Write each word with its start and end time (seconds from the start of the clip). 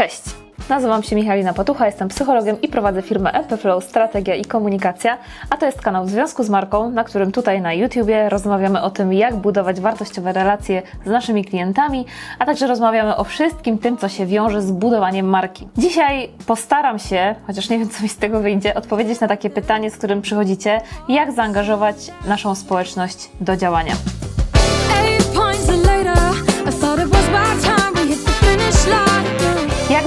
Cześć! 0.00 0.22
Nazywam 0.68 1.02
się 1.02 1.16
Michalina 1.16 1.52
Patucha, 1.52 1.86
jestem 1.86 2.08
psychologiem 2.08 2.60
i 2.62 2.68
prowadzę 2.68 3.02
firmę 3.02 3.32
MPFlow 3.32 3.84
Strategia 3.84 4.34
i 4.34 4.44
Komunikacja, 4.44 5.18
a 5.50 5.56
to 5.56 5.66
jest 5.66 5.82
kanał 5.82 6.04
w 6.04 6.10
związku 6.10 6.44
z 6.44 6.50
marką, 6.50 6.90
na 6.90 7.04
którym 7.04 7.32
tutaj 7.32 7.60
na 7.60 7.74
YouTubie 7.74 8.28
rozmawiamy 8.28 8.82
o 8.82 8.90
tym, 8.90 9.12
jak 9.12 9.36
budować 9.36 9.80
wartościowe 9.80 10.32
relacje 10.32 10.82
z 11.06 11.10
naszymi 11.10 11.44
klientami, 11.44 12.06
a 12.38 12.46
także 12.46 12.66
rozmawiamy 12.66 13.16
o 13.16 13.24
wszystkim 13.24 13.78
tym, 13.78 13.96
co 13.96 14.08
się 14.08 14.26
wiąże 14.26 14.62
z 14.62 14.72
budowaniem 14.72 15.26
marki. 15.26 15.68
Dzisiaj 15.76 16.28
postaram 16.46 16.98
się, 16.98 17.34
chociaż 17.46 17.68
nie 17.68 17.78
wiem, 17.78 17.88
co 17.88 18.02
mi 18.02 18.08
z 18.08 18.16
tego 18.16 18.40
wyjdzie, 18.40 18.74
odpowiedzieć 18.74 19.20
na 19.20 19.28
takie 19.28 19.50
pytanie, 19.50 19.90
z 19.90 19.96
którym 19.96 20.22
przychodzicie, 20.22 20.80
jak 21.08 21.32
zaangażować 21.32 21.96
naszą 22.26 22.54
społeczność 22.54 23.30
do 23.40 23.56
działania. 23.56 23.92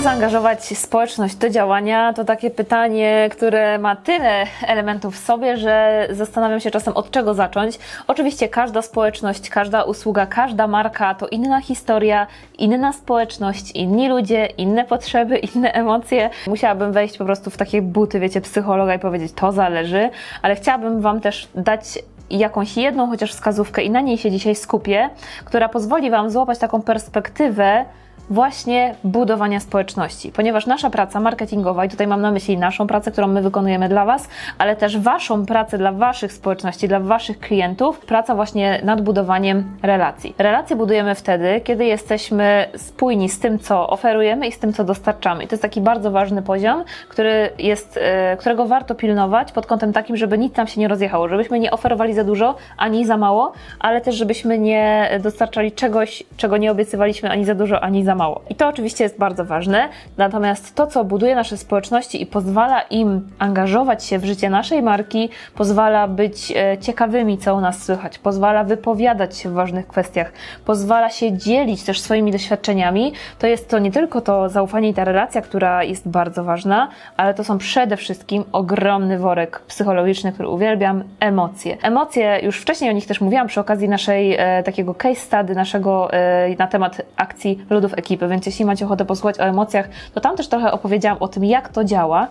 Zaangażować 0.03 0.77
społeczność 0.77 1.35
do 1.35 1.49
działania? 1.49 2.13
To 2.13 2.25
takie 2.25 2.49
pytanie, 2.49 3.29
które 3.31 3.77
ma 3.79 3.95
tyle 3.95 4.45
elementów 4.67 5.15
w 5.15 5.25
sobie, 5.25 5.57
że 5.57 6.07
zastanawiam 6.11 6.59
się 6.59 6.71
czasem 6.71 6.93
od 6.93 7.11
czego 7.11 7.33
zacząć. 7.33 7.79
Oczywiście 8.07 8.49
każda 8.49 8.81
społeczność, 8.81 9.49
każda 9.49 9.83
usługa, 9.83 10.25
każda 10.25 10.67
marka 10.67 11.15
to 11.15 11.27
inna 11.27 11.61
historia, 11.61 12.27
inna 12.57 12.93
społeczność, 12.93 13.71
inni 13.71 14.09
ludzie, 14.09 14.45
inne 14.45 14.85
potrzeby, 14.85 15.37
inne 15.55 15.73
emocje. 15.73 16.29
Musiałabym 16.47 16.91
wejść 16.91 17.17
po 17.17 17.25
prostu 17.25 17.49
w 17.49 17.57
takie 17.57 17.81
buty, 17.81 18.19
wiecie, 18.19 18.41
psychologa 18.41 18.95
i 18.95 18.99
powiedzieć, 18.99 19.31
to 19.35 19.51
zależy, 19.51 20.09
ale 20.41 20.55
chciałabym 20.55 21.01
Wam 21.01 21.21
też 21.21 21.47
dać 21.55 21.99
jakąś 22.29 22.77
jedną 22.77 23.07
chociaż 23.07 23.31
wskazówkę 23.31 23.83
i 23.83 23.89
na 23.89 24.01
niej 24.01 24.17
się 24.17 24.31
dzisiaj 24.31 24.55
skupię, 24.55 25.09
która 25.45 25.69
pozwoli 25.69 26.11
Wam 26.11 26.29
złapać 26.29 26.59
taką 26.59 26.81
perspektywę, 26.81 27.85
właśnie 28.29 28.95
budowania 29.03 29.59
społeczności, 29.59 30.31
ponieważ 30.31 30.65
nasza 30.65 30.89
praca 30.89 31.19
marketingowa, 31.19 31.85
i 31.85 31.89
tutaj 31.89 32.07
mam 32.07 32.21
na 32.21 32.31
myśli 32.31 32.57
naszą 32.57 32.87
pracę, 32.87 33.11
którą 33.11 33.27
my 33.27 33.41
wykonujemy 33.41 33.89
dla 33.89 34.05
Was, 34.05 34.29
ale 34.57 34.75
też 34.75 34.97
Waszą 34.97 35.45
pracę 35.45 35.77
dla 35.77 35.91
Waszych 35.91 36.33
społeczności, 36.33 36.87
dla 36.87 36.99
Waszych 36.99 37.39
klientów, 37.39 37.99
praca 37.99 38.35
właśnie 38.35 38.79
nad 38.83 39.01
budowaniem 39.01 39.77
relacji. 39.81 40.35
Relacje 40.37 40.75
budujemy 40.75 41.15
wtedy, 41.15 41.61
kiedy 41.63 41.85
jesteśmy 41.85 42.65
spójni 42.77 43.29
z 43.29 43.39
tym, 43.39 43.59
co 43.59 43.89
oferujemy 43.89 44.47
i 44.47 44.51
z 44.51 44.59
tym, 44.59 44.73
co 44.73 44.83
dostarczamy. 44.83 45.43
I 45.43 45.47
to 45.47 45.53
jest 45.53 45.61
taki 45.61 45.81
bardzo 45.81 46.11
ważny 46.11 46.41
poziom, 46.41 46.83
który 47.09 47.49
jest, 47.59 47.99
e, 48.01 48.37
którego 48.37 48.65
warto 48.65 48.95
pilnować 48.95 49.51
pod 49.51 49.65
kątem 49.65 49.93
takim, 49.93 50.17
żeby 50.17 50.37
nic 50.37 50.55
nam 50.55 50.67
się 50.67 50.81
nie 50.81 50.87
rozjechało, 50.87 51.29
żebyśmy 51.29 51.59
nie 51.59 51.71
oferowali 51.71 52.13
za 52.13 52.23
dużo, 52.23 52.55
ani 52.77 53.05
za 53.05 53.17
mało, 53.17 53.53
ale 53.79 54.01
też 54.01 54.15
żebyśmy 54.15 54.59
nie 54.59 55.09
dostarczali 55.23 55.71
czegoś, 55.71 56.23
czego 56.37 56.57
nie 56.57 56.71
obiecywaliśmy 56.71 57.29
ani 57.29 57.45
za 57.45 57.55
dużo, 57.55 57.83
ani 57.83 58.02
za 58.03 58.15
mało. 58.15 58.41
I 58.49 58.55
to 58.55 58.67
oczywiście 58.67 59.03
jest 59.03 59.19
bardzo 59.19 59.45
ważne. 59.45 59.89
Natomiast 60.17 60.75
to, 60.75 60.87
co 60.87 61.03
buduje 61.03 61.35
nasze 61.35 61.57
społeczności 61.57 62.21
i 62.21 62.25
pozwala 62.25 62.81
im 62.81 63.29
angażować 63.39 64.05
się 64.05 64.19
w 64.19 64.25
życie 64.25 64.49
naszej 64.49 64.83
marki, 64.83 65.29
pozwala 65.55 66.07
być 66.07 66.53
e, 66.55 66.77
ciekawymi, 66.77 67.37
co 67.37 67.55
u 67.55 67.61
nas 67.61 67.83
słychać, 67.83 68.19
pozwala 68.19 68.63
wypowiadać 68.63 69.37
się 69.37 69.49
w 69.49 69.53
ważnych 69.53 69.87
kwestiach, 69.87 70.31
pozwala 70.65 71.09
się 71.09 71.37
dzielić 71.37 71.83
też 71.83 72.01
swoimi 72.01 72.31
doświadczeniami, 72.31 73.13
to 73.39 73.47
jest 73.47 73.69
to 73.69 73.79
nie 73.79 73.91
tylko 73.91 74.21
to 74.21 74.49
zaufanie 74.49 74.89
i 74.89 74.93
ta 74.93 75.03
relacja, 75.03 75.41
która 75.41 75.83
jest 75.83 76.09
bardzo 76.09 76.43
ważna, 76.43 76.89
ale 77.17 77.33
to 77.33 77.43
są 77.43 77.57
przede 77.57 77.97
wszystkim 77.97 78.43
ogromny 78.51 79.19
worek 79.19 79.59
psychologiczny, 79.59 80.31
który 80.31 80.49
uwielbiam, 80.49 81.03
emocje. 81.19 81.77
Emocje, 81.81 82.39
już 82.43 82.61
wcześniej 82.61 82.89
o 82.89 82.93
nich 82.93 83.07
też 83.07 83.21
mówiłam 83.21 83.47
przy 83.47 83.59
okazji 83.59 83.89
naszej 83.89 84.35
e, 84.39 84.63
takiego 84.63 84.93
case 84.93 85.15
study, 85.15 85.55
naszego 85.55 86.13
e, 86.13 86.55
na 86.59 86.67
temat 86.67 87.01
akcji 87.17 87.65
Ludów 87.69 87.92
Ekipy, 87.93 88.27
więc 88.27 88.45
jeśli 88.45 88.65
macie 88.65 88.85
ochotę 88.85 89.05
posłuchać 89.05 89.39
o 89.39 89.43
emocjach, 89.43 89.89
to 90.13 90.21
tam 90.21 90.37
też 90.37 90.47
trochę 90.47 90.71
opowiedziałam 90.71 91.17
o 91.19 91.27
tym, 91.27 91.45
jak 91.45 91.69
to 91.69 91.83
działa. 91.83 92.27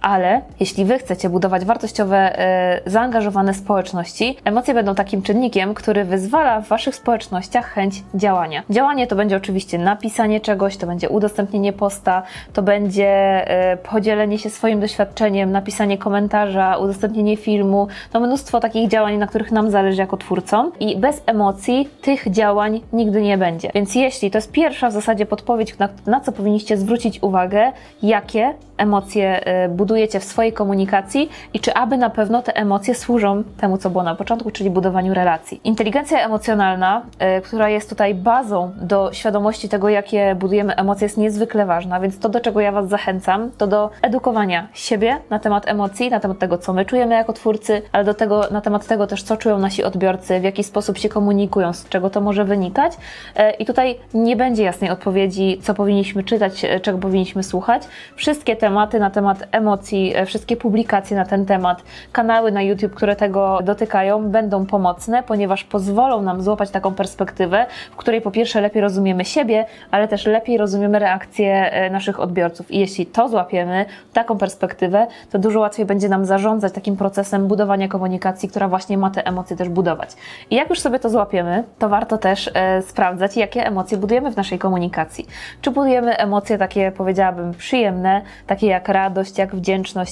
Ale 0.00 0.40
jeśli 0.60 0.84
Wy 0.84 0.98
chcecie 0.98 1.30
budować 1.30 1.64
wartościowe, 1.64 2.38
e, 2.38 2.80
zaangażowane 2.86 3.54
społeczności, 3.54 4.36
emocje 4.44 4.74
będą 4.74 4.94
takim 4.94 5.22
czynnikiem, 5.22 5.74
który 5.74 6.04
wyzwala 6.04 6.60
w 6.60 6.68
Waszych 6.68 6.94
społecznościach 6.94 7.66
chęć 7.66 8.02
działania. 8.14 8.62
Działanie 8.70 9.06
to 9.06 9.16
będzie 9.16 9.36
oczywiście 9.36 9.78
napisanie 9.78 10.40
czegoś, 10.40 10.76
to 10.76 10.86
będzie 10.86 11.08
udostępnienie 11.08 11.72
posta, 11.72 12.22
to 12.52 12.62
będzie 12.62 13.08
e, 13.08 13.76
podzielenie 13.76 14.38
się 14.38 14.50
swoim 14.50 14.80
doświadczeniem, 14.80 15.52
napisanie 15.52 15.98
komentarza, 15.98 16.76
udostępnienie 16.76 17.36
filmu, 17.36 17.88
to 18.12 18.20
mnóstwo 18.20 18.60
takich 18.60 18.88
działań, 18.88 19.16
na 19.16 19.26
których 19.26 19.52
nam 19.52 19.70
zależy 19.70 20.00
jako 20.00 20.16
twórcom 20.16 20.72
i 20.80 20.96
bez 20.96 21.22
emocji 21.26 21.88
tych 22.02 22.30
działań 22.30 22.80
nigdy 22.92 23.22
nie 23.22 23.38
będzie. 23.38 23.70
Więc 23.74 23.94
jeśli 23.94 24.30
to 24.30 24.38
jest 24.38 24.52
pierwsza 24.52 24.88
w 24.88 24.92
zasadzie 24.92 25.26
podpowiedź, 25.26 25.78
na, 25.78 25.88
na 26.06 26.20
co 26.20 26.32
powinniście 26.32 26.76
zwrócić 26.76 27.22
uwagę, 27.22 27.72
jakie 28.02 28.54
emocje 28.78 29.40
budujecie 29.68 29.85
w 30.20 30.24
swojej 30.24 30.52
komunikacji 30.52 31.30
i 31.54 31.60
czy 31.60 31.74
aby 31.74 31.96
na 31.96 32.10
pewno 32.10 32.42
te 32.42 32.56
emocje 32.56 32.94
służą 32.94 33.44
temu, 33.56 33.78
co 33.78 33.90
było 33.90 34.04
na 34.04 34.14
początku, 34.14 34.50
czyli 34.50 34.70
budowaniu 34.70 35.14
relacji. 35.14 35.60
Inteligencja 35.64 36.24
emocjonalna, 36.24 37.02
e, 37.18 37.40
która 37.40 37.68
jest 37.68 37.88
tutaj 37.88 38.14
bazą 38.14 38.72
do 38.76 39.12
świadomości 39.12 39.68
tego, 39.68 39.88
jakie 39.88 40.34
budujemy 40.34 40.76
emocje, 40.76 41.04
jest 41.04 41.18
niezwykle 41.18 41.66
ważna, 41.66 42.00
więc 42.00 42.18
to, 42.18 42.28
do 42.28 42.40
czego 42.40 42.60
ja 42.60 42.72
Was 42.72 42.88
zachęcam, 42.88 43.50
to 43.58 43.66
do 43.66 43.90
edukowania 44.02 44.68
siebie 44.74 45.16
na 45.30 45.38
temat 45.38 45.68
emocji, 45.68 46.10
na 46.10 46.20
temat 46.20 46.38
tego, 46.38 46.58
co 46.58 46.72
my 46.72 46.84
czujemy 46.84 47.14
jako 47.14 47.32
twórcy, 47.32 47.82
ale 47.92 48.04
do 48.04 48.14
tego, 48.14 48.44
na 48.50 48.60
temat 48.60 48.86
tego 48.86 49.06
też, 49.06 49.22
co 49.22 49.36
czują 49.36 49.58
nasi 49.58 49.84
odbiorcy, 49.84 50.40
w 50.40 50.42
jaki 50.42 50.64
sposób 50.64 50.98
się 50.98 51.08
komunikują, 51.08 51.72
z 51.72 51.88
czego 51.88 52.10
to 52.10 52.20
może 52.20 52.44
wynikać. 52.44 52.92
E, 53.36 53.50
I 53.50 53.66
tutaj 53.66 53.98
nie 54.14 54.36
będzie 54.36 54.62
jasnej 54.62 54.90
odpowiedzi, 54.90 55.58
co 55.62 55.74
powinniśmy 55.74 56.22
czytać, 56.22 56.64
e, 56.64 56.80
czego 56.80 56.98
powinniśmy 56.98 57.42
słuchać. 57.42 57.82
Wszystkie 58.16 58.56
tematy 58.56 59.00
na 59.00 59.10
temat 59.10 59.38
emocji, 59.52 59.75
e, 60.14 60.26
wszystkie 60.26 60.56
publikacje 60.56 61.16
na 61.16 61.24
ten 61.24 61.46
temat, 61.46 61.82
kanały 62.12 62.52
na 62.52 62.62
YouTube, 62.62 62.94
które 62.94 63.16
tego 63.16 63.58
dotykają, 63.64 64.30
będą 64.30 64.66
pomocne, 64.66 65.22
ponieważ 65.22 65.64
pozwolą 65.64 66.22
nam 66.22 66.42
złapać 66.42 66.70
taką 66.70 66.94
perspektywę, 66.94 67.66
w 67.92 67.96
której 67.96 68.20
po 68.20 68.30
pierwsze 68.30 68.60
lepiej 68.60 68.82
rozumiemy 68.82 69.24
siebie, 69.24 69.66
ale 69.90 70.08
też 70.08 70.26
lepiej 70.26 70.58
rozumiemy 70.58 70.98
reakcje 70.98 71.70
e, 71.72 71.90
naszych 71.90 72.20
odbiorców. 72.20 72.70
I 72.70 72.78
jeśli 72.78 73.06
to 73.06 73.28
złapiemy, 73.28 73.84
taką 74.12 74.38
perspektywę, 74.38 75.06
to 75.30 75.38
dużo 75.38 75.60
łatwiej 75.60 75.86
będzie 75.86 76.08
nam 76.08 76.24
zarządzać 76.24 76.72
takim 76.72 76.96
procesem 76.96 77.46
budowania 77.48 77.88
komunikacji, 77.88 78.48
która 78.48 78.68
właśnie 78.68 78.98
ma 78.98 79.10
te 79.10 79.26
emocje 79.26 79.56
też 79.56 79.68
budować. 79.68 80.10
I 80.50 80.54
jak 80.54 80.70
już 80.70 80.80
sobie 80.80 80.98
to 80.98 81.10
złapiemy, 81.10 81.64
to 81.78 81.88
warto 81.88 82.18
też 82.18 82.50
e, 82.54 82.82
sprawdzać, 82.82 83.36
jakie 83.36 83.66
emocje 83.66 83.98
budujemy 83.98 84.30
w 84.30 84.36
naszej 84.36 84.58
komunikacji. 84.58 85.26
Czy 85.60 85.70
budujemy 85.70 86.16
emocje 86.16 86.58
takie, 86.58 86.92
powiedziałabym, 86.92 87.54
przyjemne, 87.54 88.22
takie 88.46 88.66
jak 88.66 88.88
radość, 88.88 89.38
jak 89.38 89.56
wdzięczność, 89.56 89.65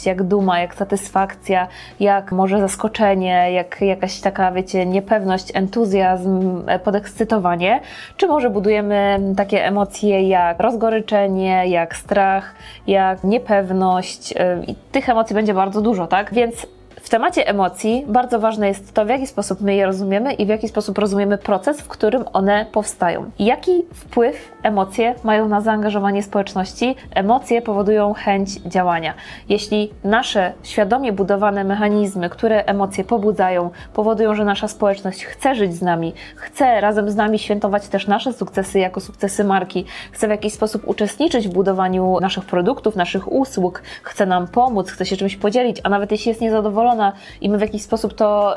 jak 0.07 0.23
duma, 0.23 0.61
jak 0.61 0.75
satysfakcja, 0.75 1.69
jak 2.01 2.33
może 2.33 2.61
zaskoczenie, 2.61 3.53
jak 3.53 3.81
jakaś 3.81 4.21
taka, 4.21 4.53
wiecie, 4.53 4.87
niepewność, 4.87 5.53
entuzjazm, 5.55 6.63
e, 6.67 6.79
podekscytowanie, 6.79 7.81
czy 8.17 8.27
może 8.27 8.51
budujemy 8.51 9.21
takie 9.37 9.67
emocje 9.67 10.29
jak 10.29 10.61
rozgoryczenie, 10.61 11.69
jak 11.69 11.97
strach, 11.97 12.55
jak 12.87 13.25
niepewność 13.25 14.35
e, 14.37 14.63
i 14.67 14.75
tych 14.75 15.09
emocji 15.09 15.35
będzie 15.35 15.55
bardzo 15.55 15.81
dużo, 15.81 16.07
tak? 16.07 16.35
Więc 16.35 16.67
w 17.05 17.09
temacie 17.09 17.49
emocji 17.49 18.05
bardzo 18.09 18.41
ważne 18.41 18.69
jest 18.69 18.95
to, 18.95 19.05
w 19.05 19.09
jaki 19.09 19.27
sposób 19.27 19.61
my 19.61 19.75
je 19.75 19.87
rozumiemy 19.87 20.33
i 20.33 20.47
w 20.47 20.49
jaki 20.49 20.69
sposób 20.69 20.99
rozumiemy 20.99 21.39
proces, 21.39 21.81
w 21.81 21.89
którym 21.89 22.25
one 22.33 22.67
powstają. 22.73 23.31
Jaki 23.39 23.83
wpływ 23.95 24.53
emocje 24.63 25.15
mają 25.25 25.49
na 25.49 25.61
zaangażowanie 25.61 26.23
społeczności? 26.23 26.97
Emocje 27.15 27.63
powodują 27.63 28.15
chęć 28.15 28.51
działania. 28.51 29.15
Jeśli 29.49 29.91
nasze 30.05 30.53
świadomie 30.63 31.13
budowane 31.13 31.65
mechanizmy, 31.65 32.31
które 32.31 32.65
emocje 32.65 33.05
pobudzają, 33.05 33.71
powodują, 33.95 34.35
że 34.35 34.45
nasza 34.45 34.69
społeczność 34.69 35.25
chce 35.25 35.55
żyć 35.55 35.75
z 35.75 35.83
nami, 35.83 36.13
chce 36.37 36.81
razem 36.81 37.11
z 37.11 37.17
nami 37.17 37.39
świętować 37.39 37.89
też 37.89 38.07
nasze 38.07 38.33
sukcesy 38.33 38.79
jako 38.79 39.01
sukcesy 39.01 39.45
marki, 39.45 39.85
chce 40.13 40.27
w 40.27 40.31
jakiś 40.31 40.53
sposób 40.53 40.89
uczestniczyć 40.89 41.49
w 41.49 41.53
budowaniu 41.53 42.21
naszych 42.21 42.45
produktów, 42.45 42.97
naszych 42.97 43.33
usług, 43.33 43.83
chce 44.03 44.27
nam 44.27 44.47
pomóc, 44.47 44.91
chce 44.91 45.07
się 45.07 45.17
czymś 45.17 45.37
podzielić, 45.37 45.81
a 45.83 45.89
nawet 45.89 46.13
jeśli 46.13 46.29
jest 46.29 46.41
niezadowolona, 46.41 46.94
i 47.41 47.49
my 47.49 47.59
w 47.59 47.61
jakiś 47.61 47.83
sposób 47.83 48.15
to 48.15 48.55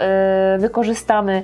y, 0.56 0.58
wykorzystamy, 0.58 1.44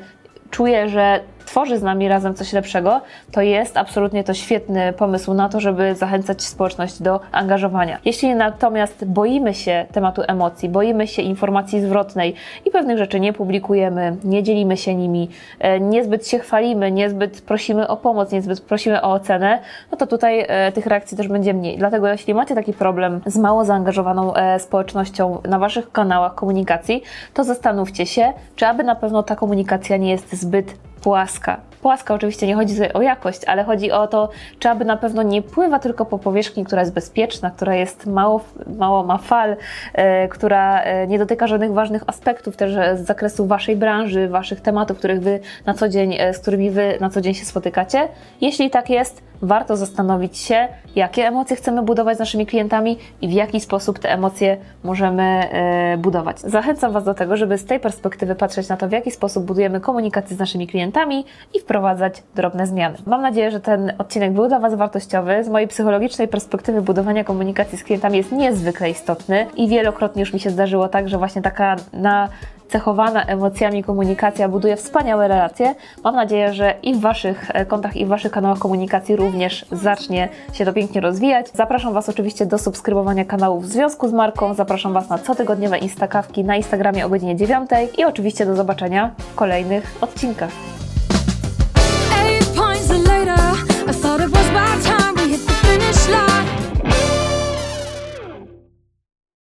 czuję, 0.52 0.90
że 0.90 1.20
tworzy 1.46 1.78
z 1.78 1.84
nami 1.84 2.08
razem 2.08 2.36
coś 2.36 2.54
lepszego, 2.54 3.02
to 3.32 3.42
jest 3.42 3.78
absolutnie 3.78 4.24
to 4.24 4.34
świetny 4.34 4.94
pomysł 4.94 5.34
na 5.34 5.50
to, 5.50 5.60
żeby 5.60 5.96
zachęcać 5.96 6.42
społeczność 6.42 7.02
do 7.02 7.20
angażowania. 7.32 8.00
Jeśli 8.06 8.36
natomiast 8.36 9.06
boimy 9.06 9.54
się 9.54 9.86
tematu 9.92 10.22
emocji, 10.28 10.70
boimy 10.70 11.08
się 11.08 11.22
informacji 11.22 11.82
zwrotnej 11.82 12.36
i 12.66 12.72
pewnych 12.72 12.98
rzeczy 12.98 13.20
nie 13.20 13.34
publikujemy, 13.34 14.16
nie 14.24 14.44
dzielimy 14.44 14.78
się 14.78 14.96
nimi, 14.96 15.30
e, 15.60 15.80
niezbyt 15.80 16.28
się 16.28 16.40
chwalimy, 16.40 16.92
niezbyt 16.92 17.42
prosimy 17.42 17.88
o 17.88 17.98
pomoc, 17.98 18.32
niezbyt 18.32 18.62
prosimy 18.62 19.02
o 19.02 19.12
ocenę, 19.12 19.60
no 19.92 19.98
to 19.98 20.08
tutaj 20.08 20.46
e, 20.48 20.72
tych 20.72 20.86
reakcji 20.86 21.18
też 21.18 21.28
będzie 21.28 21.54
mniej. 21.54 21.78
Dlatego 21.78 22.08
jeśli 22.08 22.34
macie 22.34 22.56
taki 22.56 22.74
problem 22.74 23.22
z 23.26 23.38
mało 23.38 23.66
zaangażowaną 23.66 24.34
e, 24.34 24.60
społecznością 24.60 25.42
na 25.50 25.60
waszych 25.60 25.92
kanałach 25.92 26.36
komunikacji, 26.36 27.04
to 27.34 27.44
zastanówcie 27.44 28.06
się, 28.06 28.34
czy 28.56 28.68
aby 28.68 28.84
na 28.84 28.96
pewno 28.96 29.24
ta 29.24 29.36
komunikacja 29.36 29.98
nie 29.98 30.12
jest 30.12 30.34
zbyt 30.36 30.76
płaska. 31.04 31.58
Płaska 31.82 32.14
oczywiście 32.14 32.48
nie 32.48 32.56
chodzi 32.56 32.74
tutaj 32.74 32.94
o 32.94 33.02
jakość, 33.02 33.46
ale 33.46 33.64
chodzi 33.64 33.92
o 33.92 34.08
to, 34.08 34.30
czy 34.60 34.70
aby 34.70 34.86
na 34.86 34.98
pewno 34.98 35.24
nie 35.24 35.42
pływa 35.42 35.80
tylko 35.80 36.06
po 36.06 36.20
powierzchni, 36.20 36.66
która 36.66 36.82
jest 36.82 36.94
bezpieczna, 36.94 37.52
która 37.52 37.76
jest 37.76 38.06
mało, 38.06 38.42
mało 38.78 39.04
ma 39.04 39.18
fal, 39.18 39.56
e, 39.94 40.28
która 40.28 40.82
e, 40.82 41.08
nie 41.08 41.20
dotyka 41.20 41.48
żadnych 41.48 41.74
ważnych 41.74 42.04
aspektów 42.08 42.58
też 42.58 42.76
e, 42.76 42.98
z 42.98 43.02
zakresu 43.02 43.48
waszej 43.48 43.76
branży, 43.76 44.28
waszych 44.28 44.62
tematów, 44.62 44.98
których 44.98 45.22
wy 45.22 45.40
na 45.66 45.74
co 45.74 45.90
dzień, 45.90 46.18
z 46.34 46.40
którymi 46.40 46.72
wy 46.72 46.98
na 47.00 47.10
co 47.10 47.22
dzień 47.22 47.34
się 47.34 47.46
spotykacie. 47.46 48.08
Jeśli 48.42 48.70
tak 48.70 48.90
jest, 48.90 49.24
warto 49.44 49.78
zastanowić 49.78 50.38
się, 50.38 50.68
jakie 50.96 51.28
emocje 51.28 51.56
chcemy 51.56 51.82
budować 51.82 52.18
z 52.18 52.20
naszymi 52.20 52.46
klientami 52.46 52.98
i 53.22 53.28
w 53.28 53.32
jaki 53.32 53.60
sposób 53.60 54.00
te 54.00 54.12
emocje 54.12 54.58
możemy 54.84 55.24
e, 55.24 55.98
budować. 55.98 56.40
Zachęcam 56.40 56.92
Was 56.92 57.04
do 57.04 57.14
tego, 57.14 57.38
żeby 57.38 57.58
z 57.58 57.66
tej 57.66 57.80
perspektywy 57.80 58.36
patrzeć 58.36 58.70
na 58.70 58.78
to, 58.78 58.88
w 58.88 58.92
jaki 58.92 59.12
sposób 59.12 59.46
budujemy 59.46 59.80
komunikację 59.80 60.36
z 60.36 60.40
naszymi 60.40 60.68
klientami 60.68 61.26
i 61.54 61.60
wprowadzać 61.60 62.24
drobne 62.36 62.68
zmiany. 62.68 62.98
Mam 63.06 63.22
nadzieję, 63.22 63.52
że 63.52 63.60
ten 63.60 63.94
odcinek 63.98 64.34
był 64.34 64.48
dla 64.48 64.60
Was 64.60 64.76
wartościowy. 64.76 65.44
Z 65.44 65.50
mojej 65.50 65.68
psychologicznej 65.68 66.28
perspektywy 66.28 66.82
budowania 66.82 67.24
komunikacji 67.24 67.78
z 67.78 67.84
klientami 67.84 68.18
jest 68.18 68.32
niezwykle 68.32 68.90
istotny 68.90 69.48
i 69.56 69.68
wielokrotnie 69.68 70.20
już 70.20 70.34
mi 70.34 70.40
się 70.40 70.50
zdarzyło 70.50 70.88
tak, 70.88 71.10
że 71.10 71.18
właśnie 71.18 71.42
taka 71.42 71.76
na 71.94 72.30
cechowana 72.70 73.26
emocjami 73.26 73.84
komunikacja 73.84 74.50
buduje 74.50 74.76
wspaniałe 74.76 75.28
relacje. 75.28 75.76
Mam 76.04 76.16
nadzieję, 76.16 76.54
że 76.54 76.74
i 76.84 76.94
w 76.94 77.00
Waszych 77.00 77.52
e, 77.54 77.66
kontach, 77.66 77.98
i 77.98 78.06
w 78.06 78.08
Waszych 78.08 78.32
kanałach 78.32 78.60
komunikacji 78.60 79.16
również 79.16 79.66
zacznie 79.72 80.30
się 80.54 80.66
to 80.66 80.74
pięknie 80.74 81.02
rozwijać. 81.02 81.48
Zapraszam 81.54 81.94
Was 81.94 82.10
oczywiście 82.10 82.46
do 82.46 82.58
subskrybowania 82.58 83.26
kanału 83.26 83.60
w 83.60 83.68
związku 83.68 84.08
z 84.08 84.14
marką. 84.14 84.54
Zapraszam 84.54 84.94
Was 84.94 85.10
na 85.10 85.18
cotygodniowe 85.18 85.78
Instakawki 85.78 86.44
na 86.44 86.56
Instagramie 86.56 87.06
o 87.06 87.10
godzinie 87.10 87.36
9 87.36 87.70
i 87.98 88.06
oczywiście 88.06 88.46
do 88.46 88.56
zobaczenia 88.56 89.12
w 89.18 89.36
kolejnych 89.36 89.98
odcinkach. 90.02 90.52